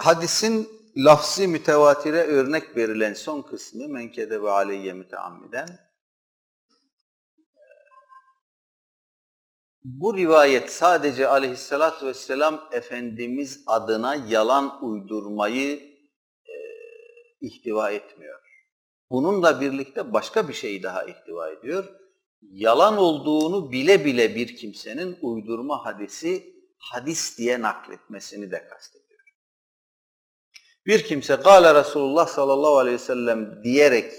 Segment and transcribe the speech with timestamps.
[0.00, 5.68] hadisin lafzi mütevatire örnek verilen son kısmı menkede ve aleyye müteammiden
[9.84, 15.76] bu rivayet sadece aleyhissalatü vesselam Efendimiz adına yalan uydurmayı
[16.46, 16.54] e,
[17.40, 18.40] ihtiva etmiyor.
[19.10, 21.84] Bununla birlikte başka bir şey daha ihtiva ediyor.
[22.42, 28.99] Yalan olduğunu bile bile bir kimsenin uydurma hadisi hadis diye nakletmesini de kastediyor.
[30.86, 34.12] Bir kimse Gale Resulullah sallallahu aleyhi ve sellem diyerek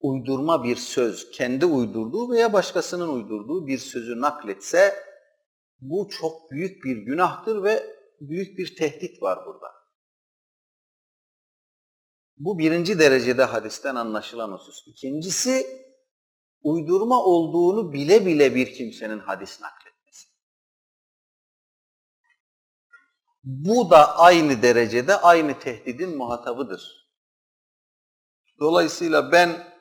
[0.00, 4.94] uydurma bir söz, kendi uydurduğu veya başkasının uydurduğu bir sözü nakletse
[5.80, 9.66] bu çok büyük bir günahtır ve büyük bir tehdit var burada.
[12.36, 14.86] Bu birinci derecede hadisten anlaşılan husus.
[14.86, 15.66] İkincisi,
[16.62, 19.85] uydurma olduğunu bile bile bir kimsenin hadis nakletmesi.
[23.46, 27.10] Bu da aynı derecede aynı tehdidin muhatabıdır.
[28.60, 29.76] Dolayısıyla ben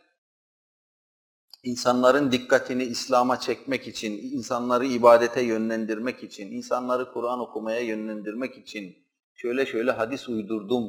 [1.63, 9.66] insanların dikkatini İslam'a çekmek için, insanları ibadete yönlendirmek için, insanları Kur'an okumaya yönlendirmek için şöyle
[9.66, 10.83] şöyle hadis uydurdum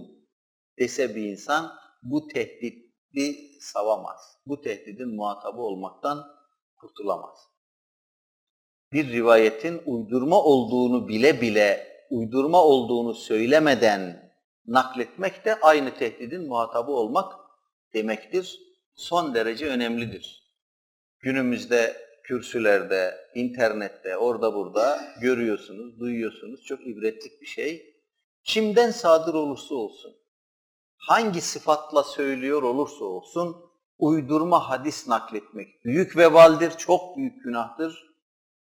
[0.79, 4.39] dese bir insan bu tehdidi savamaz.
[4.47, 6.25] Bu tehdidin muhatabı olmaktan
[6.77, 7.39] kurtulamaz.
[8.93, 14.33] Bir rivayetin uydurma olduğunu bile bile, uydurma olduğunu söylemeden
[14.67, 17.33] nakletmek de aynı tehdidin muhatabı olmak
[17.95, 18.61] demektir.
[18.95, 20.43] Son derece önemlidir.
[21.21, 26.65] Günümüzde kürsülerde, internette, orada burada görüyorsunuz, duyuyorsunuz.
[26.65, 27.97] Çok ibretlik bir şey.
[28.45, 30.17] Kimden sadır olursa olsun,
[30.97, 33.57] hangi sıfatla söylüyor olursa olsun,
[33.99, 38.16] uydurma hadis nakletmek büyük vebaldir, çok büyük günahtır.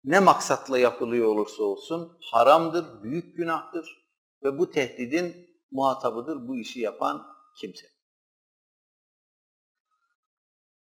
[0.07, 4.07] Ne maksatla yapılıyor olursa olsun haramdır, büyük günahtır
[4.45, 7.27] ve bu tehdidin muhatabıdır bu işi yapan
[7.61, 7.87] kimse.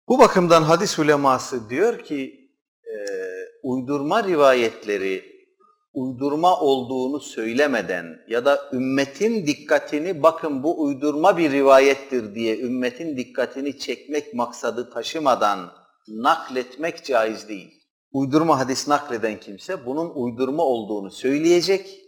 [0.09, 2.51] Bu bakımdan hadis uleması diyor ki
[2.85, 2.95] e,
[3.63, 5.35] uydurma rivayetleri
[5.92, 13.79] uydurma olduğunu söylemeden ya da ümmetin dikkatini bakın bu uydurma bir rivayettir diye ümmetin dikkatini
[13.79, 15.73] çekmek maksadı taşımadan
[16.08, 17.83] nakletmek caiz değil.
[18.14, 22.01] Uydurma hadis nakleden kimse bunun uydurma olduğunu söyleyecek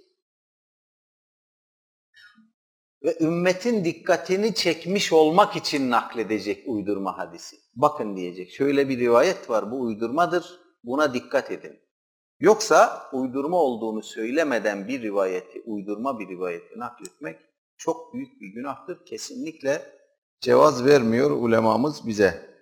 [3.02, 7.56] ve ümmetin dikkatini çekmiş olmak için nakledecek uydurma hadisi.
[7.74, 11.80] Bakın diyecek, şöyle bir rivayet var, bu uydurmadır, buna dikkat edin.
[12.40, 17.38] Yoksa uydurma olduğunu söylemeden bir rivayeti, uydurma bir rivayeti nakletmek
[17.76, 19.04] çok büyük bir günahtır.
[19.04, 19.82] Kesinlikle
[20.40, 22.55] cevaz vermiyor ulemamız bize.